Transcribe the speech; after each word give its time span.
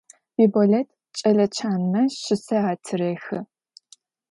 Биболэт 0.35 0.89
кӏэлэ 1.17 1.45
чанмэ 1.55 2.01
щысэ 2.21 2.57
атырехы. 2.71 3.39